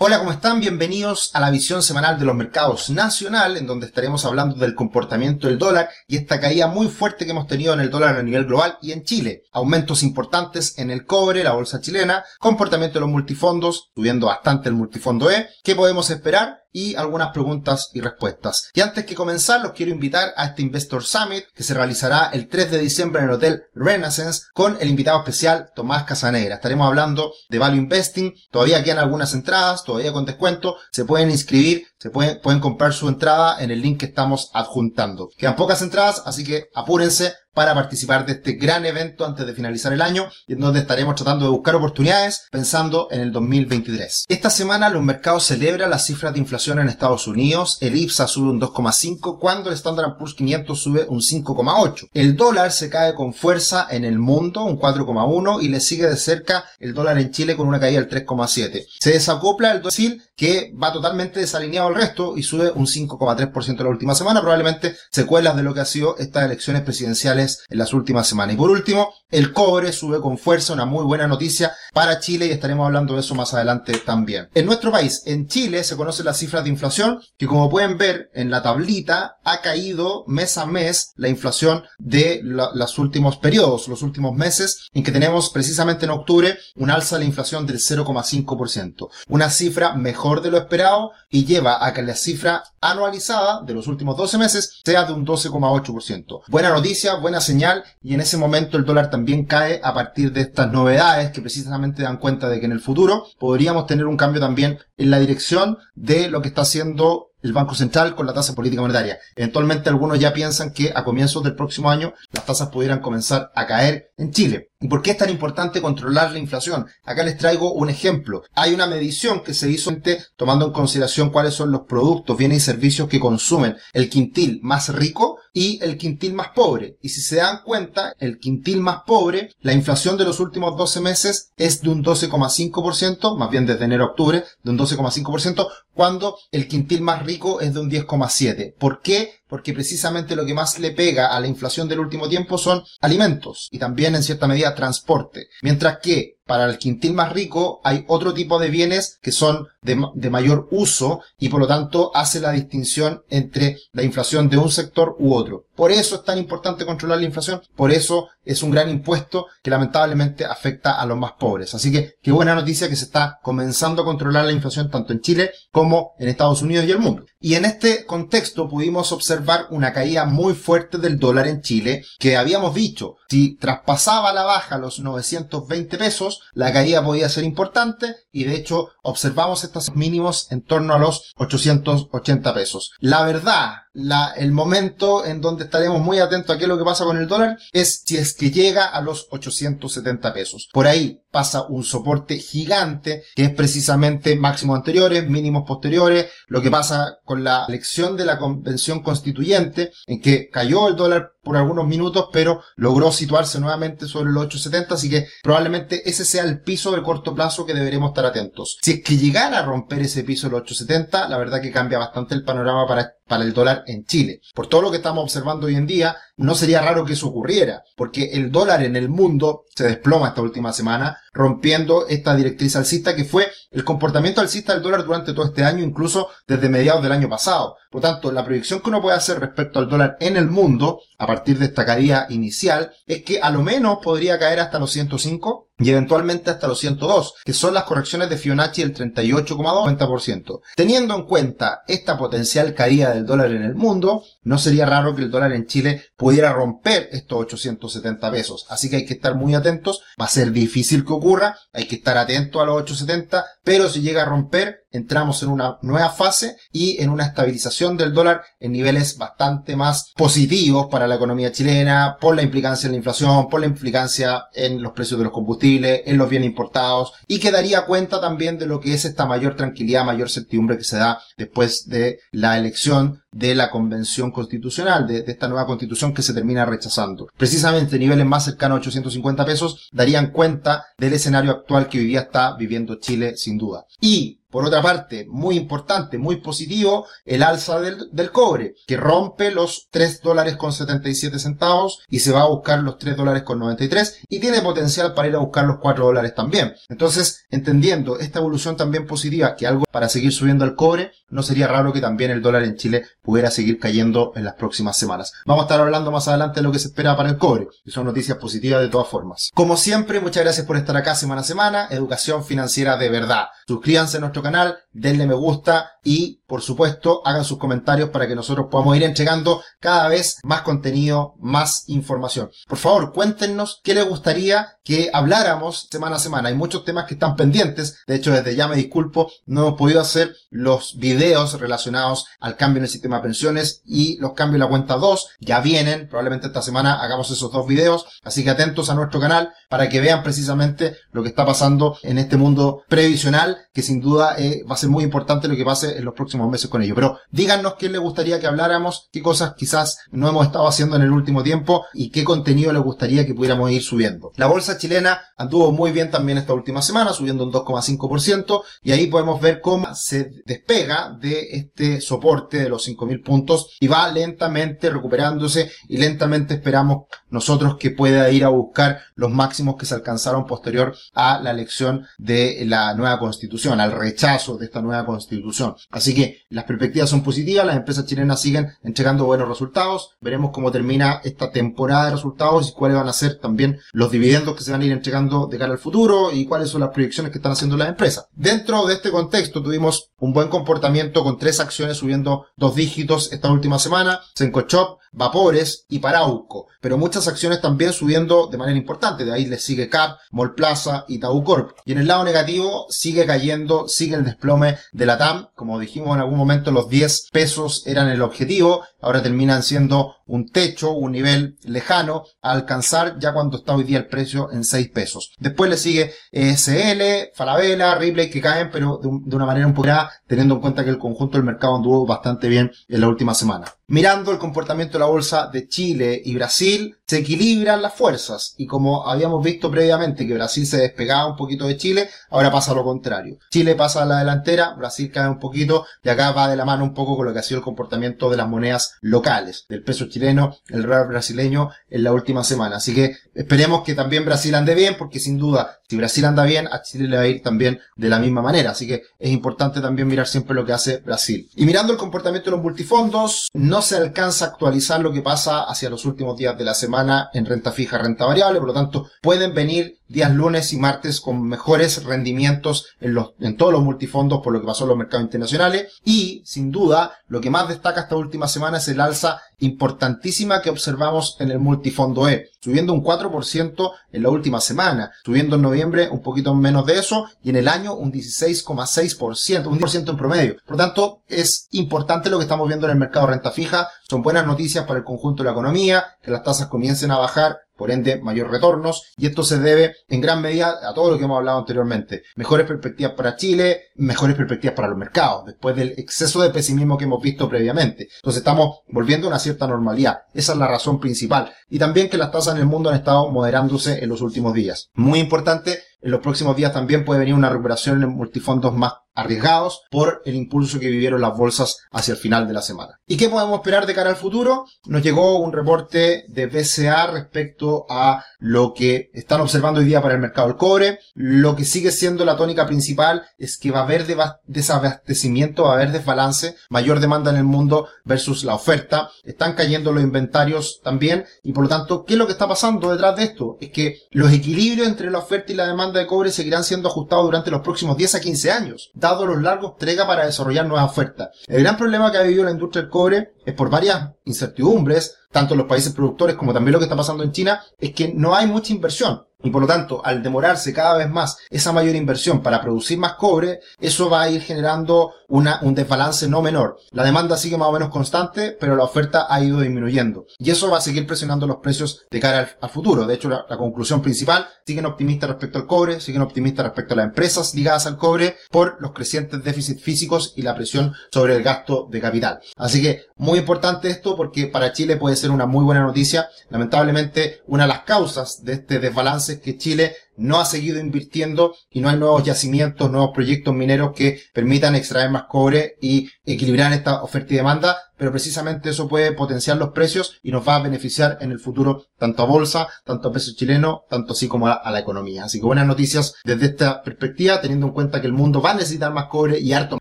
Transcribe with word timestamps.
Hola, 0.00 0.20
¿cómo 0.20 0.30
están? 0.30 0.60
Bienvenidos 0.60 1.32
a 1.34 1.40
la 1.40 1.50
visión 1.50 1.82
semanal 1.82 2.20
de 2.20 2.24
los 2.24 2.36
mercados 2.36 2.88
nacional, 2.88 3.56
en 3.56 3.66
donde 3.66 3.86
estaremos 3.86 4.24
hablando 4.24 4.54
del 4.54 4.76
comportamiento 4.76 5.48
del 5.48 5.58
dólar 5.58 5.88
y 6.06 6.16
esta 6.16 6.38
caída 6.38 6.68
muy 6.68 6.86
fuerte 6.86 7.24
que 7.24 7.32
hemos 7.32 7.48
tenido 7.48 7.74
en 7.74 7.80
el 7.80 7.90
dólar 7.90 8.16
a 8.16 8.22
nivel 8.22 8.44
global 8.44 8.78
y 8.80 8.92
en 8.92 9.02
Chile. 9.02 9.42
Aumentos 9.50 10.04
importantes 10.04 10.78
en 10.78 10.92
el 10.92 11.04
cobre, 11.04 11.42
la 11.42 11.50
bolsa 11.50 11.80
chilena, 11.80 12.24
comportamiento 12.38 12.94
de 12.94 13.00
los 13.00 13.08
multifondos, 13.08 13.90
subiendo 13.92 14.28
bastante 14.28 14.68
el 14.68 14.76
multifondo 14.76 15.32
E. 15.32 15.48
¿Qué 15.64 15.74
podemos 15.74 16.10
esperar? 16.10 16.60
Y 16.72 16.94
algunas 16.94 17.32
preguntas 17.32 17.90
y 17.94 18.00
respuestas. 18.00 18.70
Y 18.74 18.80
antes 18.80 19.04
que 19.04 19.14
comenzar, 19.14 19.60
los 19.62 19.72
quiero 19.72 19.92
invitar 19.92 20.32
a 20.36 20.46
este 20.46 20.62
Investor 20.62 21.04
Summit 21.04 21.44
que 21.54 21.62
se 21.62 21.74
realizará 21.74 22.30
el 22.32 22.48
3 22.48 22.70
de 22.70 22.78
diciembre 22.78 23.22
en 23.22 23.28
el 23.28 23.34
Hotel 23.34 23.62
Renaissance 23.74 24.42
con 24.52 24.76
el 24.80 24.88
invitado 24.88 25.18
especial 25.18 25.70
Tomás 25.74 26.04
Casanegra. 26.04 26.56
Estaremos 26.56 26.86
hablando 26.86 27.32
de 27.48 27.58
Value 27.58 27.78
Investing. 27.78 28.34
Todavía 28.50 28.82
quedan 28.82 28.98
algunas 28.98 29.34
entradas, 29.34 29.84
todavía 29.84 30.12
con 30.12 30.24
descuento. 30.24 30.76
Se 30.92 31.04
pueden 31.04 31.30
inscribir, 31.30 31.86
se 31.98 32.10
pueden, 32.10 32.40
pueden 32.40 32.60
comprar 32.60 32.92
su 32.92 33.08
entrada 33.08 33.60
en 33.60 33.70
el 33.70 33.82
link 33.82 33.98
que 34.00 34.06
estamos 34.06 34.50
adjuntando. 34.54 35.30
Quedan 35.36 35.56
pocas 35.56 35.82
entradas, 35.82 36.22
así 36.24 36.44
que 36.44 36.66
apúrense 36.74 37.34
para 37.58 37.74
participar 37.74 38.24
de 38.24 38.34
este 38.34 38.52
gran 38.52 38.86
evento 38.86 39.26
antes 39.26 39.44
de 39.44 39.52
finalizar 39.52 39.92
el 39.92 40.00
año 40.00 40.28
en 40.46 40.60
donde 40.60 40.78
estaremos 40.78 41.16
tratando 41.16 41.46
de 41.46 41.50
buscar 41.50 41.74
oportunidades 41.74 42.46
pensando 42.52 43.08
en 43.10 43.20
el 43.20 43.32
2023. 43.32 44.26
Esta 44.28 44.48
semana 44.48 44.88
los 44.88 45.02
mercados 45.02 45.42
celebran 45.42 45.90
las 45.90 46.06
cifras 46.06 46.32
de 46.32 46.38
inflación 46.38 46.78
en 46.78 46.88
Estados 46.88 47.26
Unidos. 47.26 47.78
El 47.80 47.96
IPSA 47.96 48.28
sube 48.28 48.50
un 48.50 48.60
2,5 48.60 49.40
cuando 49.40 49.70
el 49.70 49.74
Standard 49.74 50.16
Poor's 50.16 50.34
500 50.34 50.80
sube 50.80 51.06
un 51.08 51.18
5,8. 51.18 52.10
El 52.14 52.36
dólar 52.36 52.70
se 52.70 52.90
cae 52.90 53.14
con 53.14 53.34
fuerza 53.34 53.88
en 53.90 54.04
el 54.04 54.20
mundo, 54.20 54.62
un 54.62 54.78
4,1 54.78 55.60
y 55.60 55.68
le 55.68 55.80
sigue 55.80 56.06
de 56.06 56.16
cerca 56.16 56.64
el 56.78 56.94
dólar 56.94 57.18
en 57.18 57.32
Chile 57.32 57.56
con 57.56 57.66
una 57.66 57.80
caída 57.80 58.00
del 58.00 58.08
3,7. 58.08 58.84
Se 59.00 59.10
desacopla 59.10 59.72
el 59.72 59.80
Brasil 59.80 60.22
que 60.36 60.72
va 60.80 60.92
totalmente 60.92 61.40
desalineado 61.40 61.87
al 61.88 61.94
resto 61.94 62.36
y 62.36 62.42
sube 62.42 62.70
un 62.70 62.86
5,3% 62.86 63.82
la 63.82 63.88
última 63.88 64.14
semana, 64.14 64.40
probablemente 64.40 64.96
secuelas 65.10 65.56
de 65.56 65.62
lo 65.62 65.74
que 65.74 65.80
ha 65.80 65.84
sido 65.84 66.16
estas 66.18 66.44
elecciones 66.44 66.82
presidenciales 66.82 67.64
en 67.68 67.78
las 67.78 67.92
últimas 67.92 68.28
semanas. 68.28 68.54
Y 68.54 68.58
por 68.58 68.70
último, 68.70 69.12
el 69.30 69.52
cobre 69.52 69.92
sube 69.92 70.20
con 70.20 70.38
fuerza, 70.38 70.72
una 70.72 70.86
muy 70.86 71.04
buena 71.04 71.26
noticia 71.26 71.72
para 71.92 72.20
Chile 72.20 72.46
y 72.46 72.50
estaremos 72.50 72.86
hablando 72.86 73.14
de 73.14 73.20
eso 73.20 73.34
más 73.34 73.52
adelante 73.52 73.98
también. 73.98 74.48
En 74.54 74.66
nuestro 74.66 74.90
país, 74.90 75.22
en 75.26 75.48
Chile, 75.48 75.84
se 75.84 75.96
conocen 75.96 76.26
las 76.26 76.38
cifras 76.38 76.64
de 76.64 76.70
inflación 76.70 77.20
que 77.36 77.46
como 77.46 77.68
pueden 77.68 77.98
ver 77.98 78.30
en 78.34 78.50
la 78.50 78.62
tablita 78.62 79.38
ha 79.44 79.60
caído 79.60 80.24
mes 80.26 80.56
a 80.56 80.66
mes 80.66 81.12
la 81.16 81.28
inflación 81.28 81.84
de 81.98 82.40
los 82.42 82.98
últimos 82.98 83.36
periodos, 83.36 83.88
los 83.88 84.02
últimos 84.02 84.34
meses, 84.34 84.88
en 84.92 85.02
que 85.02 85.12
tenemos 85.12 85.50
precisamente 85.50 86.04
en 86.04 86.10
octubre 86.10 86.58
un 86.76 86.90
alza 86.90 87.16
de 87.16 87.20
la 87.20 87.28
inflación 87.28 87.66
del 87.66 87.78
0,5%. 87.78 89.08
Una 89.28 89.50
cifra 89.50 89.94
mejor 89.94 90.42
de 90.42 90.50
lo 90.50 90.58
esperado 90.58 91.12
y 91.30 91.44
lleva 91.44 91.74
a 91.84 91.92
que 91.92 92.02
la 92.02 92.14
cifra 92.14 92.62
anualizada 92.80 93.62
de 93.62 93.74
los 93.74 93.86
últimos 93.86 94.16
12 94.16 94.38
meses 94.38 94.80
sea 94.84 95.04
de 95.04 95.12
un 95.12 95.26
12,8%. 95.26 96.42
Buena 96.48 96.70
noticia, 96.70 97.14
buena 97.14 97.40
señal 97.40 97.84
y 98.02 98.14
en 98.14 98.20
ese 98.20 98.36
momento 98.36 98.76
el 98.76 98.84
dólar 98.84 99.10
también 99.10 99.44
cae 99.44 99.80
a 99.82 99.94
partir 99.94 100.32
de 100.32 100.42
estas 100.42 100.72
novedades 100.72 101.30
que 101.30 101.40
precisamente 101.40 102.02
dan 102.02 102.18
cuenta 102.18 102.48
de 102.48 102.60
que 102.60 102.66
en 102.66 102.72
el 102.72 102.80
futuro 102.80 103.26
podríamos 103.38 103.86
tener 103.86 104.06
un 104.06 104.16
cambio 104.16 104.40
también 104.40 104.78
en 104.96 105.10
la 105.10 105.18
dirección 105.18 105.78
de 105.94 106.30
lo 106.30 106.42
que 106.42 106.48
está 106.48 106.62
haciendo 106.62 107.28
el 107.42 107.52
Banco 107.52 107.74
Central 107.74 108.14
con 108.14 108.26
la 108.26 108.32
tasa 108.32 108.54
política 108.54 108.82
monetaria. 108.82 109.18
Eventualmente 109.36 109.88
algunos 109.88 110.18
ya 110.18 110.32
piensan 110.32 110.72
que 110.72 110.92
a 110.94 111.04
comienzos 111.04 111.42
del 111.42 111.56
próximo 111.56 111.90
año 111.90 112.14
las 112.32 112.46
tasas 112.46 112.68
pudieran 112.68 113.00
comenzar 113.00 113.50
a 113.54 113.66
caer 113.66 114.12
en 114.16 114.30
Chile. 114.30 114.70
¿Y 114.80 114.86
por 114.86 115.02
qué 115.02 115.10
es 115.10 115.18
tan 115.18 115.30
importante 115.30 115.82
controlar 115.82 116.30
la 116.30 116.38
inflación? 116.38 116.86
Acá 117.04 117.24
les 117.24 117.36
traigo 117.36 117.72
un 117.72 117.90
ejemplo. 117.90 118.44
Hay 118.54 118.74
una 118.74 118.86
medición 118.86 119.42
que 119.42 119.54
se 119.54 119.68
hizo 119.68 119.88
tomando 120.36 120.66
en 120.66 120.72
consideración 120.72 121.30
cuáles 121.30 121.54
son 121.54 121.72
los 121.72 121.82
productos, 121.82 122.36
bienes 122.36 122.58
y 122.58 122.66
servicios 122.66 123.08
que 123.08 123.20
consumen 123.20 123.76
el 123.92 124.08
quintil 124.08 124.60
más 124.62 124.94
rico 124.94 125.38
y 125.52 125.82
el 125.82 125.96
quintil 125.96 126.34
más 126.34 126.48
pobre. 126.54 126.98
Y 127.02 127.08
si 127.08 127.20
se 127.20 127.36
dan 127.36 127.62
cuenta, 127.64 128.14
el 128.18 128.38
quintil 128.38 128.80
más 128.80 129.02
pobre, 129.06 129.50
la 129.60 129.72
inflación 129.72 130.16
de 130.16 130.24
los 130.24 130.40
últimos 130.40 130.76
12 130.76 131.00
meses 131.00 131.52
es 131.56 131.80
de 131.82 131.88
un 131.88 132.04
12,5%, 132.04 133.36
más 133.36 133.50
bien 133.50 133.66
desde 133.66 133.84
enero 133.84 134.04
a 134.04 134.06
octubre, 134.08 134.44
de 134.62 134.70
un 134.70 134.78
12,5%, 134.78 135.66
cuando 135.94 136.36
el 136.52 136.68
quintil 136.68 137.00
más 137.00 137.24
rico 137.28 137.60
es 137.60 137.74
de 137.74 137.80
un 137.80 137.90
10,7%. 137.90 138.74
¿Por 138.78 139.00
qué? 139.02 139.38
porque 139.48 139.72
precisamente 139.72 140.36
lo 140.36 140.46
que 140.46 140.54
más 140.54 140.78
le 140.78 140.92
pega 140.92 141.28
a 141.34 141.40
la 141.40 141.46
inflación 141.46 141.88
del 141.88 142.00
último 142.00 142.28
tiempo 142.28 142.58
son 142.58 142.84
alimentos 143.00 143.68
y 143.72 143.78
también 143.78 144.14
en 144.14 144.22
cierta 144.22 144.46
medida 144.46 144.74
transporte. 144.74 145.48
Mientras 145.62 145.98
que 145.98 146.36
para 146.46 146.66
el 146.66 146.78
quintil 146.78 147.14
más 147.14 147.32
rico 147.32 147.80
hay 147.82 148.04
otro 148.08 148.34
tipo 148.34 148.58
de 148.58 148.68
bienes 148.68 149.18
que 149.22 149.32
son 149.32 149.68
de, 149.96 150.30
mayor 150.30 150.68
uso 150.70 151.22
y 151.38 151.48
por 151.48 151.60
lo 151.60 151.66
tanto 151.66 152.10
hace 152.14 152.40
la 152.40 152.52
distinción 152.52 153.22
entre 153.28 153.78
la 153.92 154.02
inflación 154.02 154.48
de 154.48 154.58
un 154.58 154.70
sector 154.70 155.16
u 155.18 155.34
otro. 155.34 155.64
Por 155.74 155.92
eso 155.92 156.16
es 156.16 156.24
tan 156.24 156.38
importante 156.38 156.84
controlar 156.84 157.18
la 157.18 157.24
inflación, 157.24 157.62
por 157.76 157.92
eso 157.92 158.28
es 158.44 158.62
un 158.62 158.70
gran 158.70 158.88
impuesto 158.90 159.46
que 159.62 159.70
lamentablemente 159.70 160.44
afecta 160.44 161.00
a 161.00 161.06
los 161.06 161.16
más 161.16 161.32
pobres. 161.32 161.74
Así 161.74 161.92
que 161.92 162.14
qué 162.22 162.32
buena 162.32 162.54
noticia 162.54 162.88
que 162.88 162.96
se 162.96 163.04
está 163.04 163.38
comenzando 163.42 164.02
a 164.02 164.04
controlar 164.04 164.44
la 164.44 164.52
inflación 164.52 164.90
tanto 164.90 165.12
en 165.12 165.20
Chile 165.20 165.50
como 165.70 166.12
en 166.18 166.28
Estados 166.28 166.62
Unidos 166.62 166.86
y 166.86 166.90
el 166.90 166.98
mundo. 166.98 167.24
Y 167.40 167.54
en 167.54 167.64
este 167.64 168.04
contexto 168.04 168.68
pudimos 168.68 169.12
observar 169.12 169.66
una 169.70 169.92
caída 169.92 170.24
muy 170.24 170.54
fuerte 170.54 170.98
del 170.98 171.18
dólar 171.18 171.46
en 171.46 171.62
Chile 171.62 172.04
que 172.18 172.36
habíamos 172.36 172.74
dicho, 172.74 173.16
si 173.28 173.56
traspasaba 173.56 174.32
la 174.32 174.42
baja 174.42 174.78
los 174.78 174.98
920 174.98 175.98
pesos, 175.98 176.40
la 176.52 176.72
caída 176.72 177.04
podía 177.04 177.28
ser 177.28 177.44
importante 177.44 178.16
y 178.32 178.44
de 178.44 178.56
hecho 178.56 178.88
observamos 179.02 179.62
mínimos 179.94 180.50
en 180.50 180.62
torno 180.62 180.94
a 180.94 180.98
los 180.98 181.32
880 181.36 182.54
pesos. 182.54 182.92
La 183.00 183.24
verdad, 183.24 183.82
la, 183.98 184.32
el 184.36 184.52
momento 184.52 185.26
en 185.26 185.40
donde 185.40 185.64
estaremos 185.64 186.00
muy 186.00 186.20
atentos 186.20 186.54
a 186.54 186.58
qué 186.58 186.64
es 186.64 186.68
lo 186.68 186.78
que 186.78 186.84
pasa 186.84 187.04
con 187.04 187.18
el 187.18 187.26
dólar 187.26 187.58
es 187.72 188.02
si 188.04 188.16
es 188.16 188.32
que 188.32 188.52
llega 188.52 188.86
a 188.86 189.00
los 189.00 189.26
870 189.30 190.32
pesos. 190.32 190.68
Por 190.72 190.86
ahí 190.86 191.20
pasa 191.32 191.66
un 191.68 191.82
soporte 191.82 192.38
gigante 192.38 193.24
que 193.34 193.44
es 193.44 193.50
precisamente 193.50 194.36
máximos 194.36 194.76
anteriores, 194.76 195.28
mínimos 195.28 195.64
posteriores, 195.66 196.26
lo 196.46 196.62
que 196.62 196.70
pasa 196.70 197.18
con 197.24 197.42
la 197.42 197.64
elección 197.68 198.16
de 198.16 198.24
la 198.24 198.38
convención 198.38 199.02
constituyente 199.02 199.90
en 200.06 200.20
que 200.20 200.48
cayó 200.48 200.88
el 200.88 200.96
dólar 200.96 201.32
por 201.42 201.56
algunos 201.56 201.86
minutos, 201.86 202.28
pero 202.32 202.62
logró 202.76 203.10
situarse 203.10 203.58
nuevamente 203.58 204.06
sobre 204.06 204.30
los 204.30 204.44
870, 204.44 204.94
así 204.94 205.10
que 205.10 205.26
probablemente 205.42 206.08
ese 206.08 206.24
sea 206.24 206.44
el 206.44 206.60
piso 206.60 206.92
de 206.92 207.02
corto 207.02 207.34
plazo 207.34 207.66
que 207.66 207.74
deberemos 207.74 208.10
estar 208.10 208.26
atentos. 208.26 208.78
Si 208.82 208.92
es 208.92 209.02
que 209.02 209.16
llegara 209.16 209.58
a 209.58 209.62
romper 209.62 210.00
ese 210.00 210.24
piso 210.24 210.46
de 210.46 210.52
los 210.52 210.62
870, 210.62 211.28
la 211.28 211.38
verdad 211.38 211.60
que 211.60 211.72
cambia 211.72 211.98
bastante 211.98 212.34
el 212.34 212.44
panorama 212.44 212.86
para 212.86 213.18
para 213.28 213.44
el 213.44 213.52
dólar 213.52 213.84
en 213.88 214.04
Chile. 214.04 214.40
Por 214.54 214.68
todo 214.68 214.82
lo 214.82 214.90
que 214.90 214.98
estamos 214.98 215.24
observando 215.24 215.66
hoy 215.66 215.74
en 215.74 215.86
día, 215.86 216.16
no 216.36 216.54
sería 216.54 216.80
raro 216.80 217.04
que 217.04 217.14
eso 217.14 217.28
ocurriera, 217.28 217.82
porque 217.96 218.30
el 218.32 218.52
dólar 218.52 218.84
en 218.84 218.94
el 218.94 219.08
mundo 219.08 219.64
se 219.74 219.84
desploma 219.84 220.28
esta 220.28 220.42
última 220.42 220.72
semana, 220.72 221.18
rompiendo 221.32 222.06
esta 222.06 222.36
directriz 222.36 222.76
alcista 222.76 223.16
que 223.16 223.24
fue 223.24 223.48
el 223.70 223.84
comportamiento 223.84 224.40
alcista 224.40 224.74
del 224.74 224.82
dólar 224.82 225.04
durante 225.04 225.32
todo 225.32 225.46
este 225.46 225.64
año, 225.64 225.82
incluso 225.82 226.28
desde 226.46 226.68
mediados 226.68 227.02
del 227.02 227.12
año 227.12 227.28
pasado. 227.28 227.76
Por 227.90 228.02
tanto, 228.02 228.30
la 228.30 228.44
proyección 228.44 228.80
que 228.80 228.90
uno 228.90 229.02
puede 229.02 229.16
hacer 229.16 229.40
respecto 229.40 229.78
al 229.78 229.88
dólar 229.88 230.16
en 230.20 230.36
el 230.36 230.48
mundo, 230.48 231.00
a 231.18 231.26
partir 231.26 231.58
de 231.58 231.66
esta 231.66 231.84
caída 231.84 232.26
inicial, 232.28 232.92
es 233.06 233.22
que 233.22 233.40
a 233.40 233.50
lo 233.50 233.62
menos 233.62 233.98
podría 234.02 234.38
caer 234.38 234.60
hasta 234.60 234.78
los 234.78 234.92
105, 234.92 235.67
y 235.78 235.90
eventualmente 235.90 236.50
hasta 236.50 236.66
los 236.66 236.80
102, 236.80 237.34
que 237.44 237.52
son 237.52 237.74
las 237.74 237.84
correcciones 237.84 238.28
de 238.28 238.36
Fibonacci 238.36 238.82
del 238.82 238.94
38,2%. 238.94 240.60
Teniendo 240.76 241.14
en 241.14 241.24
cuenta 241.24 241.82
esta 241.86 242.18
potencial 242.18 242.74
caída 242.74 243.14
del 243.14 243.26
dólar 243.26 243.52
en 243.52 243.62
el 243.62 243.74
mundo, 243.74 244.24
no 244.42 244.58
sería 244.58 244.86
raro 244.86 245.14
que 245.14 245.22
el 245.22 245.30
dólar 245.30 245.52
en 245.52 245.66
Chile 245.66 246.06
pudiera 246.16 246.52
romper 246.52 247.08
estos 247.12 247.38
870 247.38 248.30
pesos. 248.30 248.66
Así 248.68 248.90
que 248.90 248.96
hay 248.96 249.06
que 249.06 249.14
estar 249.14 249.34
muy 249.34 249.54
atentos. 249.54 250.02
Va 250.20 250.24
a 250.24 250.28
ser 250.28 250.50
difícil 250.52 251.04
que 251.04 251.12
ocurra, 251.12 251.56
hay 251.72 251.86
que 251.86 251.96
estar 251.96 252.16
atento 252.16 252.60
a 252.60 252.66
los 252.66 252.76
870, 252.82 253.44
pero 253.62 253.88
si 253.88 254.00
llega 254.00 254.22
a 254.22 254.26
romper, 254.26 254.86
entramos 254.90 255.42
en 255.42 255.50
una 255.50 255.78
nueva 255.82 256.10
fase 256.10 256.56
y 256.72 257.02
en 257.02 257.10
una 257.10 257.24
estabilización 257.24 257.96
del 257.96 258.14
dólar 258.14 258.42
en 258.60 258.72
niveles 258.72 259.18
bastante 259.18 259.76
más 259.76 260.12
positivos 260.16 260.86
para 260.90 261.06
la 261.06 261.16
economía 261.16 261.52
chilena, 261.52 262.16
por 262.20 262.36
la 262.36 262.42
implicancia 262.42 262.86
en 262.86 262.92
la 262.92 262.98
inflación, 262.98 263.48
por 263.48 263.60
la 263.60 263.66
implicancia 263.66 264.44
en 264.54 264.82
los 264.82 264.92
precios 264.92 265.18
de 265.18 265.24
los 265.24 265.32
combustibles, 265.32 266.02
en 266.06 266.18
los 266.18 266.28
bienes 266.28 266.48
importados 266.48 267.12
y 267.26 267.38
que 267.38 267.50
daría 267.50 267.84
cuenta 267.84 268.20
también 268.20 268.58
de 268.58 268.66
lo 268.66 268.80
que 268.80 268.94
es 268.94 269.04
esta 269.04 269.26
mayor 269.26 269.56
tranquilidad, 269.56 270.04
mayor 270.04 270.30
certidumbre 270.30 270.78
que 270.78 270.84
se 270.84 270.96
da 270.96 271.20
después 271.36 271.88
de 271.88 272.20
la 272.32 272.58
elección 272.58 273.22
de 273.30 273.54
la 273.54 273.70
convención 273.70 274.30
constitucional, 274.30 275.06
de, 275.06 275.24
esta 275.26 275.48
nueva 275.48 275.66
constitución 275.66 276.14
que 276.14 276.22
se 276.22 276.34
termina 276.34 276.64
rechazando. 276.64 277.28
Precisamente 277.36 277.98
niveles 277.98 278.26
más 278.26 278.44
cercanos 278.44 278.76
a 278.76 278.80
850 278.80 279.44
pesos 279.44 279.88
darían 279.92 280.30
cuenta 280.30 280.86
del 280.96 281.12
escenario 281.12 281.52
actual 281.52 281.88
que 281.88 281.98
hoy 281.98 282.16
está 282.16 282.56
viviendo 282.56 282.98
Chile 282.98 283.36
sin 283.36 283.58
duda. 283.58 283.84
Y 284.00 284.37
Por 284.50 284.64
otra 284.64 284.80
parte, 284.80 285.26
muy 285.28 285.56
importante, 285.56 286.16
muy 286.16 286.36
positivo, 286.36 287.06
el 287.26 287.42
alza 287.42 287.80
del, 287.80 288.30
cobre, 288.32 288.74
que 288.86 288.96
rompe 288.96 289.50
los 289.50 289.88
3 289.90 290.22
dólares 290.22 290.56
con 290.56 290.72
77 290.72 291.38
centavos 291.38 292.00
y 292.08 292.20
se 292.20 292.32
va 292.32 292.42
a 292.42 292.48
buscar 292.48 292.78
los 292.80 292.96
3 292.96 293.16
dólares 293.16 293.42
con 293.42 293.58
93 293.58 294.20
y 294.28 294.40
tiene 294.40 294.62
potencial 294.62 295.12
para 295.12 295.28
ir 295.28 295.34
a 295.34 295.40
buscar 295.40 295.66
los 295.66 295.78
4 295.78 296.06
dólares 296.06 296.34
también. 296.34 296.74
Entonces, 296.88 297.44
entendiendo 297.50 298.18
esta 298.18 298.38
evolución 298.38 298.76
también 298.76 299.06
positiva, 299.06 299.54
que 299.54 299.66
algo 299.66 299.84
para 299.90 300.08
seguir 300.08 300.32
subiendo 300.32 300.64
el 300.64 300.74
cobre, 300.74 301.12
no 301.28 301.42
sería 301.42 301.66
raro 301.66 301.92
que 301.92 302.00
también 302.00 302.30
el 302.30 302.40
dólar 302.40 302.62
en 302.62 302.76
Chile 302.76 303.04
pudiera 303.20 303.50
seguir 303.50 303.78
cayendo 303.78 304.32
en 304.34 304.44
las 304.44 304.54
próximas 304.54 304.96
semanas. 304.96 305.32
Vamos 305.44 305.62
a 305.62 305.66
estar 305.66 305.80
hablando 305.80 306.10
más 306.10 306.26
adelante 306.28 306.60
de 306.60 306.64
lo 306.64 306.72
que 306.72 306.78
se 306.78 306.88
espera 306.88 307.16
para 307.16 307.28
el 307.28 307.36
cobre, 307.36 307.68
y 307.84 307.90
son 307.90 308.06
noticias 308.06 308.38
positivas 308.38 308.80
de 308.80 308.88
todas 308.88 309.08
formas. 309.08 309.50
Como 309.54 309.76
siempre, 309.76 310.20
muchas 310.20 310.42
gracias 310.42 310.66
por 310.66 310.78
estar 310.78 310.96
acá 310.96 311.14
semana 311.14 311.42
a 311.42 311.44
semana, 311.44 311.88
educación 311.90 312.44
financiera 312.44 312.96
de 312.96 313.10
verdad. 313.10 313.48
Suscríbanse 313.66 314.16
a 314.16 314.20
nuestro 314.20 314.37
canal, 314.42 314.78
denle 314.92 315.26
me 315.26 315.34
gusta 315.34 315.92
y, 316.04 316.37
por 316.48 316.62
supuesto, 316.62 317.20
hagan 317.26 317.44
sus 317.44 317.58
comentarios 317.58 318.08
para 318.08 318.26
que 318.26 318.34
nosotros 318.34 318.68
podamos 318.70 318.96
ir 318.96 319.02
entregando 319.02 319.62
cada 319.80 320.08
vez 320.08 320.38
más 320.42 320.62
contenido, 320.62 321.34
más 321.38 321.84
información. 321.88 322.50
Por 322.66 322.78
favor, 322.78 323.12
cuéntenos 323.12 323.80
qué 323.84 323.92
les 323.92 324.08
gustaría 324.08 324.78
que 324.82 325.10
habláramos 325.12 325.88
semana 325.90 326.16
a 326.16 326.18
semana. 326.18 326.48
Hay 326.48 326.54
muchos 326.54 326.86
temas 326.86 327.04
que 327.04 327.14
están 327.14 327.36
pendientes. 327.36 327.98
De 328.06 328.14
hecho, 328.14 328.32
desde 328.32 328.56
ya 328.56 328.66
me 328.66 328.76
disculpo, 328.76 329.30
no 329.44 329.60
hemos 329.60 329.78
podido 329.78 330.00
hacer 330.00 330.34
los 330.48 330.96
videos 330.96 331.60
relacionados 331.60 332.24
al 332.40 332.56
cambio 332.56 332.78
en 332.78 332.84
el 332.84 332.90
sistema 332.90 333.16
de 333.16 333.24
pensiones 333.24 333.82
y 333.84 334.16
los 334.16 334.32
cambios 334.32 334.54
en 334.54 334.60
la 334.60 334.68
cuenta 334.68 334.94
2. 334.94 335.28
Ya 335.40 335.60
vienen, 335.60 336.08
probablemente 336.08 336.46
esta 336.46 336.62
semana 336.62 337.02
hagamos 337.02 337.30
esos 337.30 337.52
dos 337.52 337.66
videos. 337.66 338.06
Así 338.22 338.42
que 338.42 338.48
atentos 338.48 338.88
a 338.88 338.94
nuestro 338.94 339.20
canal 339.20 339.52
para 339.68 339.90
que 339.90 340.00
vean 340.00 340.22
precisamente 340.22 340.96
lo 341.12 341.22
que 341.22 341.28
está 341.28 341.44
pasando 341.44 341.98
en 342.02 342.16
este 342.16 342.38
mundo 342.38 342.84
previsional, 342.88 343.58
que 343.74 343.82
sin 343.82 344.00
duda 344.00 344.36
eh, 344.38 344.64
va 344.64 344.76
a 344.76 344.78
ser 344.78 344.88
muy 344.88 345.04
importante 345.04 345.48
lo 345.48 345.56
que 345.56 345.64
pase 345.66 345.98
en 345.98 346.06
los 346.06 346.14
próximos 346.14 346.37
meses 346.46 346.68
con 346.68 346.82
ello. 346.82 346.94
Pero 346.94 347.18
díganos 347.30 347.74
qué 347.74 347.88
les 347.88 348.00
gustaría 348.00 348.38
que 348.38 348.46
habláramos, 348.46 349.08
qué 349.10 349.22
cosas 349.22 349.54
quizás 349.56 349.98
no 350.10 350.28
hemos 350.28 350.46
estado 350.46 350.68
haciendo 350.68 350.96
en 350.96 351.02
el 351.02 351.12
último 351.12 351.42
tiempo 351.42 351.86
y 351.94 352.10
qué 352.10 352.24
contenido 352.24 352.72
les 352.72 352.82
gustaría 352.82 353.26
que 353.26 353.34
pudiéramos 353.34 353.70
ir 353.70 353.82
subiendo. 353.82 354.32
La 354.36 354.46
bolsa 354.46 354.76
chilena 354.76 355.20
anduvo 355.36 355.72
muy 355.72 355.92
bien 355.92 356.10
también 356.10 356.38
esta 356.38 356.52
última 356.52 356.82
semana, 356.82 357.12
subiendo 357.12 357.44
un 357.44 357.52
2,5% 357.52 358.62
y 358.82 358.92
ahí 358.92 359.06
podemos 359.06 359.40
ver 359.40 359.60
cómo 359.60 359.94
se 359.94 360.30
despega 360.44 361.16
de 361.18 361.48
este 361.52 362.00
soporte 362.00 362.58
de 362.58 362.68
los 362.68 362.86
5.000 362.86 363.24
puntos 363.24 363.76
y 363.80 363.88
va 363.88 364.10
lentamente 364.10 364.90
recuperándose 364.90 365.70
y 365.88 365.96
lentamente 365.96 366.54
esperamos 366.54 367.06
nosotros 367.30 367.76
que 367.76 367.90
pueda 367.90 368.30
ir 368.30 368.44
a 368.44 368.48
buscar 368.48 369.00
los 369.14 369.30
máximos 369.30 369.76
que 369.76 369.86
se 369.86 369.94
alcanzaron 369.94 370.46
posterior 370.46 370.96
a 371.14 371.40
la 371.40 371.50
elección 371.50 372.06
de 372.18 372.64
la 372.66 372.94
nueva 372.94 373.18
constitución, 373.18 373.80
al 373.80 373.92
rechazo 373.92 374.56
de 374.56 374.66
esta 374.66 374.80
nueva 374.80 375.04
constitución. 375.04 375.74
Así 375.90 376.14
las 376.48 376.64
perspectivas 376.64 377.10
son 377.10 377.22
positivas, 377.22 377.66
las 377.66 377.76
empresas 377.76 378.06
chilenas 378.06 378.40
siguen 378.40 378.68
entregando 378.82 379.24
buenos 379.24 379.48
resultados, 379.48 380.16
veremos 380.20 380.50
cómo 380.52 380.70
termina 380.70 381.20
esta 381.24 381.50
temporada 381.50 382.06
de 382.06 382.12
resultados 382.12 382.68
y 382.68 382.72
cuáles 382.72 382.96
van 382.96 383.08
a 383.08 383.12
ser 383.12 383.38
también 383.38 383.78
los 383.92 384.10
dividendos 384.10 384.56
que 384.56 384.64
se 384.64 384.72
van 384.72 384.80
a 384.80 384.84
ir 384.84 384.92
entregando 384.92 385.46
de 385.46 385.58
cara 385.58 385.72
al 385.72 385.78
futuro 385.78 386.32
y 386.32 386.46
cuáles 386.46 386.70
son 386.70 386.80
las 386.80 386.90
proyecciones 386.90 387.32
que 387.32 387.38
están 387.38 387.52
haciendo 387.52 387.76
las 387.76 387.88
empresas. 387.88 388.26
Dentro 388.34 388.86
de 388.86 388.94
este 388.94 389.10
contexto 389.10 389.62
tuvimos 389.62 390.10
un 390.18 390.32
buen 390.32 390.48
comportamiento 390.48 391.22
con 391.22 391.38
tres 391.38 391.60
acciones 391.60 391.96
subiendo 391.96 392.46
dos 392.56 392.74
dígitos 392.74 393.32
esta 393.32 393.50
última 393.50 393.78
semana, 393.78 394.20
Sencochop, 394.34 394.98
Vapores 395.12 395.86
y 395.88 396.00
Parauco, 396.00 396.66
pero 396.80 396.98
muchas 396.98 397.28
acciones 397.28 397.60
también 397.60 397.92
subiendo 397.92 398.46
de 398.46 398.58
manera 398.58 398.78
importante, 398.78 399.24
de 399.24 399.32
ahí 399.32 399.46
les 399.46 399.62
sigue 399.62 399.88
CAP, 399.88 400.18
Molplaza 400.30 401.04
y 401.08 401.18
Corp. 401.18 401.76
Y 401.84 401.92
en 401.92 401.98
el 401.98 402.08
lado 402.08 402.24
negativo 402.24 402.86
sigue 402.90 403.26
cayendo, 403.26 403.88
sigue 403.88 404.16
el 404.16 404.24
desplome 404.24 404.78
de 404.92 405.06
la 405.06 405.18
TAM, 405.18 405.48
como 405.54 405.78
dijimos 405.78 406.17
en 406.18 406.22
algún 406.22 406.38
momento 406.38 406.70
los 406.70 406.88
10 406.88 407.28
pesos 407.32 407.86
eran 407.86 408.08
el 408.08 408.22
objetivo, 408.22 408.84
ahora 409.00 409.22
terminan 409.22 409.62
siendo 409.62 410.16
un 410.28 410.48
techo, 410.48 410.92
un 410.92 411.12
nivel 411.12 411.56
lejano 411.64 412.24
a 412.40 412.52
alcanzar 412.52 413.18
ya 413.18 413.32
cuando 413.32 413.58
está 413.58 413.74
hoy 413.74 413.84
día 413.84 413.98
el 413.98 414.06
precio 414.06 414.52
en 414.52 414.64
6 414.64 414.90
pesos. 414.90 415.32
Después 415.38 415.68
le 415.68 415.76
sigue 415.76 416.12
ESL, 416.30 417.32
Falabella, 417.34 417.96
Ripley 417.96 418.30
que 418.30 418.40
caen, 418.40 418.70
pero 418.70 418.98
de, 419.02 419.08
una 419.08 419.46
manera 419.46 419.66
un 419.66 419.74
poco 419.74 419.88
teniendo 420.26 420.56
en 420.56 420.60
cuenta 420.60 420.84
que 420.84 420.90
el 420.90 420.98
conjunto 420.98 421.38
del 421.38 421.46
mercado 421.46 421.76
anduvo 421.76 422.06
bastante 422.06 422.48
bien 422.48 422.70
en 422.88 423.00
la 423.00 423.08
última 423.08 423.34
semana. 423.34 423.66
Mirando 423.86 424.32
el 424.32 424.38
comportamiento 424.38 424.94
de 424.94 424.98
la 424.98 425.06
bolsa 425.06 425.48
de 425.50 425.66
Chile 425.66 426.20
y 426.22 426.34
Brasil, 426.34 426.94
se 427.06 427.18
equilibran 427.18 427.80
las 427.80 427.94
fuerzas 427.94 428.54
y 428.58 428.66
como 428.66 429.08
habíamos 429.08 429.42
visto 429.42 429.70
previamente 429.70 430.26
que 430.26 430.34
Brasil 430.34 430.66
se 430.66 430.76
despegaba 430.76 431.26
un 431.26 431.36
poquito 431.36 431.66
de 431.66 431.78
Chile, 431.78 432.10
ahora 432.28 432.52
pasa 432.52 432.74
lo 432.74 432.84
contrario. 432.84 433.38
Chile 433.50 433.74
pasa 433.74 434.02
a 434.02 434.04
la 434.04 434.18
delantera, 434.18 434.74
Brasil 434.74 435.10
cae 435.10 435.26
un 435.26 435.38
poquito 435.38 435.86
y 436.04 436.10
acá 436.10 436.32
va 436.32 436.50
de 436.50 436.56
la 436.56 436.66
mano 436.66 436.84
un 436.84 436.92
poco 436.92 437.16
con 437.16 437.24
lo 437.24 437.32
que 437.32 437.38
ha 437.38 437.42
sido 437.42 437.58
el 437.58 437.64
comportamiento 437.64 438.28
de 438.28 438.36
las 438.36 438.46
monedas 438.46 438.98
locales, 439.00 439.64
del 439.70 439.82
peso 439.82 440.06
chileno, 440.06 440.17
el 440.22 440.82
real 440.82 441.08
brasileño 441.08 441.70
en 441.88 442.04
la 442.04 442.12
última 442.12 442.44
semana. 442.44 442.76
Así 442.76 442.94
que 442.94 443.16
esperemos 443.34 443.82
que 443.84 443.94
también 443.94 444.24
Brasil 444.24 444.54
ande 444.54 444.74
bien 444.74 444.96
porque 444.98 445.20
sin 445.20 445.38
duda 445.38 445.78
si 445.88 445.96
Brasil 445.96 446.26
anda 446.26 446.44
bien, 446.44 446.68
a 446.70 446.82
Chile 446.82 447.08
le 447.08 447.16
va 447.16 447.22
a 447.22 447.26
ir 447.26 447.42
también 447.42 447.80
de 447.96 448.10
la 448.10 448.18
misma 448.18 448.42
manera. 448.42 448.72
Así 448.72 448.86
que 448.86 449.04
es 449.18 449.30
importante 449.30 449.80
también 449.80 450.06
mirar 450.06 450.26
siempre 450.26 450.54
lo 450.54 450.66
que 450.66 450.74
hace 450.74 450.98
Brasil. 450.98 451.48
Y 451.56 451.64
mirando 451.64 451.94
el 451.94 451.98
comportamiento 451.98 452.50
de 452.50 452.56
los 452.56 452.62
multifondos, 452.62 453.48
no 453.54 453.80
se 453.80 453.96
alcanza 453.96 454.44
a 454.44 454.48
actualizar 454.48 455.00
lo 455.00 455.12
que 455.12 455.22
pasa 455.22 455.62
hacia 455.62 455.88
los 455.88 456.04
últimos 456.04 456.36
días 456.36 456.58
de 456.58 456.64
la 456.64 456.74
semana 456.74 457.30
en 457.32 457.46
renta 457.46 457.72
fija, 457.72 457.96
renta 457.96 458.26
variable. 458.26 458.58
Por 458.58 458.68
lo 458.68 458.74
tanto, 458.74 459.10
pueden 459.22 459.54
venir 459.54 459.97
días 460.08 460.32
lunes 460.32 460.72
y 460.72 460.78
martes 460.78 461.20
con 461.20 461.42
mejores 461.46 462.04
rendimientos 462.04 462.86
en, 463.00 463.14
los, 463.14 463.32
en 463.40 463.56
todos 463.56 463.72
los 463.72 463.82
multifondos 463.82 464.40
por 464.42 464.52
lo 464.52 464.60
que 464.60 464.66
pasó 464.66 464.84
en 464.84 464.88
los 464.88 464.98
mercados 464.98 465.24
internacionales. 465.24 465.92
Y, 466.04 466.42
sin 466.44 466.70
duda, 466.72 467.12
lo 467.28 467.40
que 467.40 467.50
más 467.50 467.68
destaca 467.68 468.02
esta 468.02 468.16
última 468.16 468.48
semana 468.48 468.78
es 468.78 468.88
el 468.88 469.00
alza 469.00 469.40
importantísima 469.58 470.62
que 470.62 470.70
observamos 470.70 471.36
en 471.40 471.50
el 471.50 471.58
multifondo 471.58 472.28
E, 472.28 472.50
subiendo 472.60 472.92
un 472.92 473.02
4% 473.02 473.90
en 474.12 474.22
la 474.22 474.30
última 474.30 474.60
semana, 474.60 475.10
subiendo 475.24 475.56
en 475.56 475.62
noviembre 475.62 476.08
un 476.08 476.22
poquito 476.22 476.54
menos 476.54 476.86
de 476.86 476.98
eso 476.98 477.26
y 477.42 477.50
en 477.50 477.56
el 477.56 477.68
año 477.68 477.94
un 477.94 478.12
16,6%, 478.12 479.66
un 479.66 479.78
10% 479.78 480.10
en 480.10 480.16
promedio. 480.16 480.56
Por 480.64 480.76
lo 480.76 480.84
tanto, 480.84 481.22
es 481.28 481.68
importante 481.72 482.30
lo 482.30 482.38
que 482.38 482.44
estamos 482.44 482.68
viendo 482.68 482.86
en 482.86 482.92
el 482.92 482.98
mercado 482.98 483.26
de 483.26 483.32
renta 483.32 483.50
fija, 483.50 483.88
son 484.08 484.22
buenas 484.22 484.46
noticias 484.46 484.86
para 484.86 485.00
el 485.00 485.04
conjunto 485.04 485.42
de 485.42 485.48
la 485.48 485.52
economía, 485.52 486.04
que 486.22 486.30
las 486.30 486.42
tasas 486.42 486.68
comiencen 486.68 487.10
a 487.10 487.18
bajar 487.18 487.58
por 487.78 487.90
ende 487.90 488.20
mayor 488.20 488.50
retornos, 488.50 489.12
y 489.16 489.26
esto 489.26 489.42
se 489.42 489.58
debe 489.58 489.94
en 490.08 490.20
gran 490.20 490.42
medida 490.42 490.74
a 490.82 490.92
todo 490.92 491.12
lo 491.12 491.18
que 491.18 491.24
hemos 491.24 491.38
hablado 491.38 491.60
anteriormente. 491.60 492.24
Mejores 492.36 492.66
perspectivas 492.66 493.12
para 493.12 493.36
Chile, 493.36 493.84
mejores 493.94 494.36
perspectivas 494.36 494.74
para 494.74 494.88
los 494.88 494.98
mercados, 494.98 495.46
después 495.46 495.76
del 495.76 495.94
exceso 495.96 496.42
de 496.42 496.50
pesimismo 496.50 496.98
que 496.98 497.04
hemos 497.04 497.22
visto 497.22 497.48
previamente. 497.48 498.08
Entonces 498.16 498.40
estamos 498.40 498.80
volviendo 498.88 499.26
a 499.26 499.30
una 499.30 499.38
cierta 499.38 499.66
normalidad. 499.66 500.22
Esa 500.34 500.52
es 500.52 500.58
la 500.58 500.66
razón 500.66 500.98
principal. 500.98 501.52
Y 501.70 501.78
también 501.78 502.10
que 502.10 502.18
las 502.18 502.32
tasas 502.32 502.54
en 502.54 502.60
el 502.60 502.66
mundo 502.66 502.90
han 502.90 502.96
estado 502.96 503.30
moderándose 503.30 504.02
en 504.02 504.08
los 504.08 504.20
últimos 504.20 504.52
días. 504.54 504.90
Muy 504.94 505.20
importante, 505.20 505.78
en 506.00 506.10
los 506.10 506.20
próximos 506.20 506.56
días 506.56 506.72
también 506.72 507.04
puede 507.04 507.20
venir 507.20 507.34
una 507.34 507.50
recuperación 507.50 508.02
en 508.02 508.10
multifondos 508.10 508.74
más 508.74 508.94
arriesgados 509.18 509.82
por 509.90 510.22
el 510.24 510.36
impulso 510.36 510.78
que 510.78 510.88
vivieron 510.88 511.20
las 511.20 511.36
bolsas 511.36 511.78
hacia 511.90 512.12
el 512.12 512.18
final 512.18 512.46
de 512.46 512.54
la 512.54 512.62
semana. 512.62 513.00
¿Y 513.04 513.16
qué 513.16 513.28
podemos 513.28 513.58
esperar 513.58 513.84
de 513.84 513.94
cara 513.94 514.10
al 514.10 514.16
futuro? 514.16 514.66
Nos 514.86 515.02
llegó 515.02 515.40
un 515.40 515.52
reporte 515.52 516.24
de 516.28 516.46
BCA 516.46 517.08
respecto 517.08 517.84
a 517.90 518.24
lo 518.38 518.72
que 518.74 519.10
están 519.12 519.40
observando 519.40 519.80
hoy 519.80 519.86
día 519.86 520.00
para 520.00 520.14
el 520.14 520.20
mercado 520.20 520.46
del 520.46 520.56
cobre. 520.56 521.00
Lo 521.14 521.56
que 521.56 521.64
sigue 521.64 521.90
siendo 521.90 522.24
la 522.24 522.36
tónica 522.36 522.64
principal 522.64 523.24
es 523.38 523.58
que 523.58 523.72
va 523.72 523.80
a 523.80 523.82
haber 523.82 524.06
desabastecimiento, 524.46 525.64
va 525.64 525.72
a 525.72 525.74
haber 525.74 525.90
desbalance, 525.90 526.54
mayor 526.70 527.00
demanda 527.00 527.32
en 527.32 527.38
el 527.38 527.44
mundo 527.44 527.88
versus 528.04 528.44
la 528.44 528.54
oferta. 528.54 529.10
Están 529.24 529.54
cayendo 529.54 529.90
los 529.90 530.04
inventarios 530.04 530.80
también 530.84 531.24
y 531.42 531.52
por 531.52 531.64
lo 531.64 531.68
tanto, 531.68 532.04
¿qué 532.04 532.12
es 532.12 532.18
lo 532.18 532.26
que 532.26 532.32
está 532.32 532.46
pasando 532.46 532.92
detrás 532.92 533.16
de 533.16 533.24
esto? 533.24 533.56
Es 533.60 533.70
que 533.70 533.96
los 534.12 534.32
equilibrios 534.32 534.86
entre 534.86 535.10
la 535.10 535.18
oferta 535.18 535.52
y 535.52 535.56
la 535.56 535.66
demanda 535.66 535.87
de 535.92 536.06
cobre 536.06 536.30
seguirán 536.30 536.64
siendo 536.64 536.88
ajustados 536.88 537.24
durante 537.24 537.50
los 537.50 537.62
próximos 537.62 537.96
10 537.96 538.14
a 538.16 538.20
15 538.20 538.50
años 538.50 538.90
dado 538.94 539.26
los 539.26 539.42
largos 539.42 539.76
trega 539.76 540.06
para 540.06 540.26
desarrollar 540.26 540.66
nuevas 540.66 540.90
ofertas. 540.90 541.30
El 541.46 541.62
gran 541.62 541.76
problema 541.76 542.10
que 542.10 542.18
ha 542.18 542.22
vivido 542.22 542.44
la 542.44 542.50
industria 542.50 542.82
del 542.82 542.90
cobre 542.90 543.34
es 543.44 543.54
por 543.54 543.70
varias 543.70 544.10
incertidumbres, 544.24 545.16
tanto 545.30 545.54
en 545.54 545.58
los 545.58 545.66
países 545.66 545.92
productores 545.92 546.36
como 546.36 546.52
también 546.52 546.72
lo 546.72 546.78
que 546.78 546.84
está 546.84 546.96
pasando 546.96 547.22
en 547.22 547.32
China, 547.32 547.62
es 547.78 547.92
que 547.92 548.12
no 548.14 548.34
hay 548.34 548.46
mucha 548.46 548.72
inversión. 548.72 549.27
Y 549.42 549.50
por 549.50 549.62
lo 549.62 549.68
tanto, 549.68 550.04
al 550.04 550.22
demorarse 550.22 550.72
cada 550.72 550.96
vez 550.96 551.08
más 551.08 551.38
esa 551.48 551.72
mayor 551.72 551.94
inversión 551.94 552.42
para 552.42 552.60
producir 552.60 552.98
más 552.98 553.14
cobre, 553.14 553.60
eso 553.80 554.10
va 554.10 554.22
a 554.22 554.30
ir 554.30 554.42
generando 554.42 555.12
una, 555.28 555.60
un 555.62 555.76
desbalance 555.76 556.28
no 556.28 556.42
menor. 556.42 556.78
La 556.90 557.04
demanda 557.04 557.36
sigue 557.36 557.56
más 557.56 557.68
o 557.68 557.72
menos 557.72 557.90
constante, 557.90 558.56
pero 558.58 558.74
la 558.74 558.82
oferta 558.82 559.26
ha 559.28 559.40
ido 559.40 559.60
disminuyendo. 559.60 560.26
Y 560.38 560.50
eso 560.50 560.68
va 560.70 560.78
a 560.78 560.80
seguir 560.80 561.06
presionando 561.06 561.46
los 561.46 561.58
precios 561.58 562.04
de 562.10 562.18
cara 562.18 562.56
al, 562.60 562.70
futuro. 562.70 563.06
De 563.06 563.14
hecho, 563.14 563.28
la, 563.28 563.46
la, 563.48 563.56
conclusión 563.56 564.02
principal, 564.02 564.48
siguen 564.66 564.86
optimistas 564.86 565.30
respecto 565.30 565.58
al 565.58 565.66
cobre, 565.66 566.00
siguen 566.00 566.22
optimistas 566.22 566.66
respecto 566.66 566.94
a 566.94 566.96
las 566.96 567.06
empresas 567.06 567.54
ligadas 567.54 567.86
al 567.86 567.96
cobre 567.96 568.36
por 568.50 568.76
los 568.80 568.92
crecientes 568.92 569.44
déficits 569.44 569.82
físicos 569.82 570.32
y 570.36 570.42
la 570.42 570.54
presión 570.54 570.92
sobre 571.12 571.36
el 571.36 571.44
gasto 571.44 571.86
de 571.88 572.00
capital. 572.00 572.40
Así 572.56 572.82
que 572.82 573.06
muy 573.16 573.38
importante 573.38 573.88
esto 573.88 574.16
porque 574.16 574.46
para 574.46 574.72
Chile 574.72 574.96
puede 574.96 575.16
ser 575.16 575.30
una 575.30 575.46
muy 575.46 575.64
buena 575.64 575.82
noticia. 575.82 576.28
Lamentablemente, 576.50 577.42
una 577.46 577.64
de 577.64 577.68
las 577.68 577.80
causas 577.80 578.44
de 578.44 578.54
este 578.54 578.78
desbalance 578.78 579.27
es 579.28 579.40
que 579.40 579.56
Chile 579.56 579.96
no 580.18 580.40
ha 580.40 580.44
seguido 580.44 580.78
invirtiendo 580.78 581.54
y 581.70 581.80
no 581.80 581.88
hay 581.88 581.96
nuevos 581.96 582.24
yacimientos, 582.24 582.90
nuevos 582.90 583.10
proyectos 583.14 583.54
mineros 583.54 583.92
que 583.94 584.20
permitan 584.34 584.74
extraer 584.74 585.10
más 585.10 585.24
cobre 585.24 585.76
y 585.80 586.10
equilibrar 586.24 586.72
esta 586.72 587.02
oferta 587.02 587.32
y 587.32 587.36
demanda, 587.36 587.76
pero 587.96 588.12
precisamente 588.12 588.70
eso 588.70 588.88
puede 588.88 589.12
potenciar 589.12 589.56
los 589.56 589.70
precios 589.70 590.18
y 590.22 590.30
nos 590.30 590.46
va 590.46 590.56
a 590.56 590.62
beneficiar 590.62 591.18
en 591.20 591.32
el 591.32 591.40
futuro 591.40 591.86
tanto 591.98 592.22
a 592.22 592.26
bolsa, 592.26 592.68
tanto 592.84 593.08
a 593.08 593.12
peso 593.12 593.32
chileno, 593.34 593.84
tanto 593.90 594.12
así 594.12 594.28
como 594.28 594.46
a, 594.46 594.70
la 594.70 594.78
economía. 594.78 595.24
Así 595.24 595.40
que 595.40 595.46
buenas 595.46 595.66
noticias 595.66 596.14
desde 596.24 596.46
esta 596.46 596.82
perspectiva, 596.82 597.40
teniendo 597.40 597.66
en 597.66 597.72
cuenta 597.72 598.00
que 598.00 598.06
el 598.06 598.12
mundo 598.12 598.40
va 598.40 598.52
a 598.52 598.54
necesitar 598.54 598.92
más 598.92 599.06
cobre 599.06 599.40
y 599.40 599.52
harto 599.52 599.78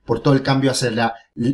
por 0.03 0.21
todo 0.21 0.33
el 0.33 0.41
cambio 0.41 0.71
hacia 0.71 0.91
la 0.91 1.13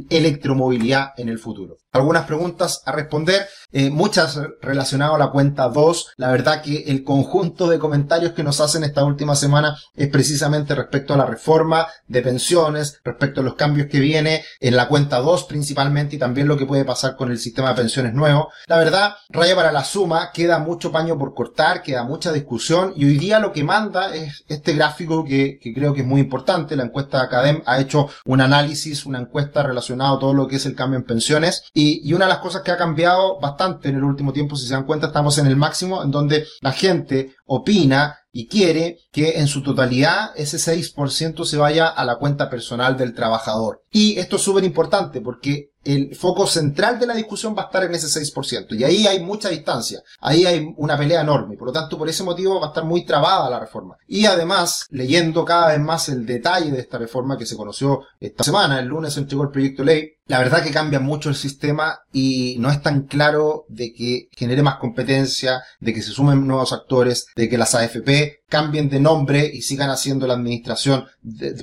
electromovilidad 0.09 1.11
en 1.17 1.29
el 1.29 1.39
futuro. 1.39 1.77
Algunas 1.91 2.25
preguntas 2.25 2.81
a 2.85 2.91
responder, 2.91 3.45
eh, 3.71 3.89
muchas 3.89 4.39
relacionadas 4.61 5.15
a 5.15 5.19
la 5.19 5.31
cuenta 5.31 5.67
2. 5.67 6.13
La 6.17 6.31
verdad 6.31 6.61
que 6.61 6.83
el 6.87 7.03
conjunto 7.03 7.67
de 7.67 7.79
comentarios 7.79 8.31
que 8.31 8.43
nos 8.43 8.61
hacen 8.74 8.84
esta 8.84 9.03
última 9.03 9.36
semana 9.36 9.77
es 9.96 10.08
precisamente 10.08 10.74
respecto 10.74 11.13
a 11.13 11.18
la 11.18 11.27
reforma 11.27 11.88
de 12.08 12.24
pensiones, 12.24 13.00
respecto 13.03 13.42
a 13.42 13.44
los 13.44 13.53
cambios 13.53 13.88
que 13.88 14.00
viene 14.00 14.44
en 14.60 14.75
la 14.75 14.88
cuenta 14.88 15.20
2 15.20 15.44
principalmente 15.44 16.15
y 16.15 16.20
también 16.20 16.48
lo 16.48 16.58
que 16.58 16.65
puede 16.65 16.86
pasar 16.86 17.15
con 17.15 17.30
el 17.30 17.38
sistema 17.38 17.70
de 17.70 17.75
pensiones 17.75 18.13
nuevo. 18.13 18.50
La 18.65 18.77
verdad, 18.77 19.15
raya 19.30 19.56
para 19.56 19.72
la 19.72 19.84
suma, 19.84 20.32
queda 20.34 20.58
mucho 20.58 20.92
paño 20.92 21.20
por 21.20 21.36
cortar, 21.36 21.84
queda 21.84 22.03
mucha 22.03 22.32
discusión 22.32 22.94
y 22.96 23.06
hoy 23.06 23.18
día 23.18 23.39
lo 23.39 23.53
que 23.53 23.63
manda 23.63 24.13
es 24.15 24.44
este 24.48 24.74
gráfico 24.74 25.24
que, 25.24 25.60
creo 25.75 25.94
que 25.94 26.01
es 26.01 26.08
muy 26.08 26.22
importante. 26.22 26.75
La 26.75 26.84
encuesta 26.84 27.20
de 27.20 27.24
Academ 27.25 27.62
ha 27.68 27.80
hecho 27.80 28.10
un 28.25 28.42
análisis, 28.42 29.06
una 29.06 29.20
encuesta 29.20 29.62
relacionado 29.62 30.15
a 30.15 30.20
todo 30.20 30.34
lo 30.34 30.48
que 30.48 30.56
es 30.56 30.65
el 30.65 30.75
cambio 30.75 30.98
en 30.98 31.06
pensiones. 31.06 31.63
Y 31.74 32.12
una 32.13 32.25
de 32.25 32.30
las 32.30 32.39
cosas 32.39 32.63
que 32.63 32.72
ha 32.72 32.77
cambiado 32.77 33.39
bastante 33.39 33.89
en 33.89 33.98
el 33.98 34.03
último 34.03 34.34
tiempo, 34.34 34.56
si 34.56 34.65
se 34.65 34.74
dan 34.74 34.86
cuenta, 34.86 35.08
estamos 35.08 35.38
en 35.38 35.46
el 35.46 35.56
máximo 35.56 36.01
en 36.01 36.10
donde 36.10 36.48
la 36.62 36.72
gente 36.72 37.36
opina 37.46 38.23
y 38.35 38.47
quiere 38.47 38.97
que 39.11 39.39
en 39.39 39.47
su 39.47 39.61
totalidad 39.61 40.31
ese 40.35 40.57
6% 40.57 41.45
se 41.45 41.57
vaya 41.57 41.87
a 41.87 42.03
la 42.03 42.17
cuenta 42.17 42.49
personal 42.49 42.97
del 42.97 43.13
trabajador. 43.13 43.83
Y 43.91 44.17
esto 44.17 44.37
es 44.37 44.41
súper 44.41 44.63
importante 44.63 45.21
porque 45.21 45.69
el 45.83 46.15
foco 46.15 46.47
central 46.47 46.99
de 46.99 47.07
la 47.07 47.13
discusión 47.13 47.55
va 47.57 47.63
a 47.63 47.65
estar 47.65 47.83
en 47.83 47.93
ese 47.93 48.07
6%. 48.07 48.77
Y 48.77 48.83
ahí 48.83 49.07
hay 49.07 49.21
mucha 49.21 49.49
distancia. 49.49 50.01
Ahí 50.21 50.45
hay 50.45 50.73
una 50.77 50.97
pelea 50.97 51.21
enorme. 51.21 51.57
Por 51.57 51.67
lo 51.67 51.73
tanto, 51.73 51.97
por 51.97 52.09
ese 52.09 52.23
motivo 52.23 52.59
va 52.59 52.67
a 52.67 52.69
estar 52.69 52.85
muy 52.85 53.05
trabada 53.05 53.49
la 53.49 53.59
reforma. 53.59 53.97
Y 54.07 54.25
además, 54.25 54.85
leyendo 54.89 55.43
cada 55.43 55.69
vez 55.69 55.79
más 55.79 56.09
el 56.09 56.25
detalle 56.25 56.71
de 56.71 56.79
esta 56.79 56.97
reforma 56.97 57.37
que 57.37 57.45
se 57.45 57.57
conoció 57.57 58.01
esta 58.19 58.43
semana, 58.43 58.79
el 58.79 58.87
lunes 58.87 59.13
se 59.13 59.19
entregó 59.19 59.43
el 59.43 59.51
proyecto 59.51 59.83
de 59.83 59.93
ley, 59.93 60.09
la 60.25 60.39
verdad 60.39 60.63
que 60.63 60.71
cambia 60.71 61.01
mucho 61.01 61.27
el 61.27 61.35
sistema 61.35 61.99
y 62.13 62.55
no 62.59 62.71
es 62.71 62.81
tan 62.81 63.03
claro 63.07 63.65
de 63.67 63.93
que 63.93 64.29
genere 64.31 64.63
más 64.63 64.77
competencia, 64.77 65.63
de 65.81 65.93
que 65.93 66.01
se 66.01 66.11
sumen 66.11 66.47
nuevos 66.47 66.71
actores, 66.71 67.27
de 67.35 67.49
que 67.49 67.57
las 67.57 67.75
AFP 67.75 68.42
cambien 68.53 68.88
de 68.88 69.00
nombre 69.00 69.50
y 69.51 69.63
sigan 69.63 69.89
haciendo 69.89 70.27
la 70.27 70.36
administración 70.36 71.05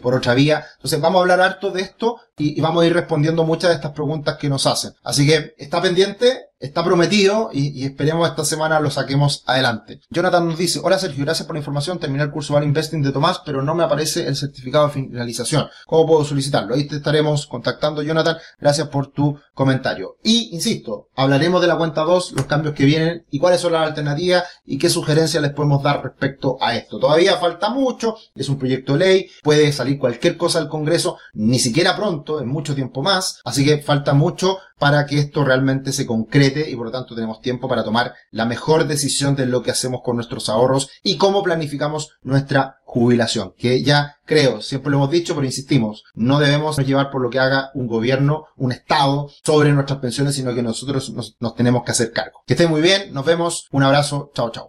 por 0.02 0.16
otra 0.16 0.34
vía. 0.34 0.66
Entonces 0.74 1.00
vamos 1.00 1.18
a 1.18 1.22
hablar 1.22 1.40
harto 1.40 1.70
de 1.70 1.82
esto 1.82 2.16
y, 2.36 2.60
vamos 2.60 2.82
a 2.82 2.86
ir 2.88 2.92
respondiendo 2.92 3.44
muchas 3.44 3.70
de 3.70 3.76
estas 3.76 3.92
preguntas 3.92 4.36
que 4.36 4.48
nos 4.48 4.66
hacen. 4.66 4.92
Así 5.04 5.24
que 5.24 5.54
está 5.56 5.80
pendiente, 5.80 6.49
está 6.60 6.84
prometido 6.84 7.48
y, 7.52 7.68
y, 7.80 7.86
esperemos 7.86 8.28
esta 8.28 8.44
semana 8.44 8.78
lo 8.80 8.90
saquemos 8.90 9.42
adelante. 9.46 10.00
Jonathan 10.10 10.46
nos 10.46 10.58
dice, 10.58 10.78
hola 10.82 10.98
Sergio, 10.98 11.24
gracias 11.24 11.46
por 11.46 11.56
la 11.56 11.60
información, 11.60 11.98
terminé 11.98 12.22
el 12.22 12.30
curso 12.30 12.52
Value 12.52 12.66
Investing 12.66 13.02
de 13.02 13.12
Tomás, 13.12 13.40
pero 13.44 13.62
no 13.62 13.74
me 13.74 13.82
aparece 13.82 14.26
el 14.26 14.36
certificado 14.36 14.86
de 14.86 14.92
finalización. 14.92 15.68
¿Cómo 15.86 16.06
puedo 16.06 16.24
solicitarlo? 16.24 16.74
Ahí 16.74 16.86
te 16.86 16.96
estaremos 16.96 17.46
contactando, 17.46 18.02
Jonathan. 18.02 18.36
Gracias 18.60 18.88
por 18.88 19.10
tu 19.10 19.38
comentario. 19.54 20.16
Y, 20.22 20.50
insisto, 20.52 21.08
hablaremos 21.16 21.62
de 21.62 21.66
la 21.66 21.76
cuenta 21.76 22.02
2, 22.02 22.32
los 22.32 22.44
cambios 22.44 22.74
que 22.74 22.84
vienen 22.84 23.24
y 23.30 23.38
cuáles 23.38 23.60
son 23.60 23.72
las 23.72 23.88
alternativas 23.88 24.44
y 24.66 24.78
qué 24.78 24.90
sugerencias 24.90 25.42
les 25.42 25.52
podemos 25.52 25.82
dar 25.82 26.02
respecto 26.02 26.58
a 26.60 26.76
esto. 26.76 26.98
Todavía 26.98 27.38
falta 27.38 27.70
mucho, 27.70 28.16
es 28.34 28.48
un 28.50 28.58
proyecto 28.58 28.92
de 28.92 28.98
ley, 28.98 29.30
puede 29.42 29.72
salir 29.72 29.98
cualquier 29.98 30.36
cosa 30.36 30.58
al 30.58 30.68
Congreso, 30.68 31.16
ni 31.32 31.58
siquiera 31.58 31.96
pronto, 31.96 32.40
en 32.40 32.48
mucho 32.48 32.74
tiempo 32.74 33.02
más, 33.02 33.40
así 33.44 33.64
que 33.64 33.78
falta 33.78 34.12
mucho 34.12 34.58
para 34.78 35.04
que 35.04 35.18
esto 35.18 35.44
realmente 35.44 35.92
se 35.92 36.06
concrete 36.06 36.49
y 36.56 36.76
por 36.76 36.86
lo 36.86 36.92
tanto 36.92 37.14
tenemos 37.14 37.40
tiempo 37.40 37.68
para 37.68 37.84
tomar 37.84 38.14
la 38.30 38.44
mejor 38.44 38.86
decisión 38.86 39.36
de 39.36 39.46
lo 39.46 39.62
que 39.62 39.70
hacemos 39.70 40.00
con 40.02 40.16
nuestros 40.16 40.48
ahorros 40.48 40.90
y 41.02 41.16
cómo 41.16 41.42
planificamos 41.42 42.10
nuestra 42.22 42.80
jubilación, 42.84 43.54
que 43.56 43.84
ya 43.84 44.16
creo, 44.24 44.60
siempre 44.60 44.90
lo 44.90 44.96
hemos 44.96 45.10
dicho, 45.10 45.34
pero 45.34 45.46
insistimos, 45.46 46.04
no 46.14 46.40
debemos 46.40 46.76
llevar 46.78 47.10
por 47.10 47.22
lo 47.22 47.30
que 47.30 47.38
haga 47.38 47.70
un 47.74 47.86
gobierno, 47.86 48.46
un 48.56 48.72
Estado 48.72 49.30
sobre 49.44 49.72
nuestras 49.72 50.00
pensiones, 50.00 50.34
sino 50.34 50.54
que 50.54 50.62
nosotros 50.62 51.10
nos, 51.10 51.36
nos 51.38 51.54
tenemos 51.54 51.84
que 51.84 51.92
hacer 51.92 52.12
cargo. 52.12 52.40
Que 52.46 52.54
estén 52.54 52.70
muy 52.70 52.80
bien, 52.80 53.12
nos 53.12 53.24
vemos, 53.24 53.68
un 53.70 53.84
abrazo, 53.84 54.32
chao 54.34 54.50
chao. 54.50 54.58